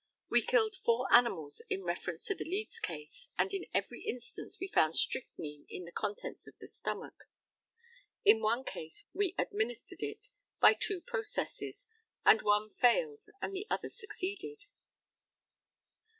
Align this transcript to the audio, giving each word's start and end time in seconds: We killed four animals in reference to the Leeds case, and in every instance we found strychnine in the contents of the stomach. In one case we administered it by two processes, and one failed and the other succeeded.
We 0.29 0.41
killed 0.41 0.77
four 0.83 1.05
animals 1.13 1.61
in 1.69 1.83
reference 1.83 2.25
to 2.25 2.33
the 2.33 2.43
Leeds 2.43 2.79
case, 2.79 3.29
and 3.37 3.53
in 3.53 3.65
every 3.71 4.01
instance 4.01 4.59
we 4.59 4.67
found 4.67 4.95
strychnine 4.97 5.67
in 5.69 5.85
the 5.85 5.91
contents 5.91 6.47
of 6.47 6.57
the 6.57 6.65
stomach. 6.65 7.25
In 8.25 8.41
one 8.41 8.63
case 8.63 9.03
we 9.13 9.35
administered 9.37 10.01
it 10.01 10.29
by 10.59 10.73
two 10.73 11.01
processes, 11.01 11.85
and 12.25 12.41
one 12.41 12.71
failed 12.73 13.25
and 13.43 13.53
the 13.55 13.67
other 13.69 13.91
succeeded. 13.91 14.65